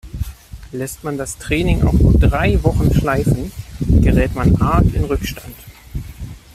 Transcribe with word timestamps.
Lässt 0.71 1.03
man 1.03 1.15
das 1.19 1.37
Training 1.37 1.83
auch 1.83 1.93
nur 1.93 2.17
drei 2.17 2.63
Wochen 2.63 2.91
schleifen, 2.91 3.51
gerät 4.01 4.33
man 4.33 4.55
arg 4.55 4.91
in 4.95 5.03
Rückstand. 5.03 5.53